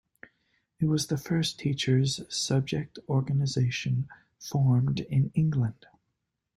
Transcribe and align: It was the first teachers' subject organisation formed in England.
It 0.79 0.85
was 0.87 1.05
the 1.05 1.17
first 1.19 1.59
teachers' 1.59 2.21
subject 2.27 2.97
organisation 3.07 4.07
formed 4.39 4.99
in 4.99 5.29
England. 5.35 5.85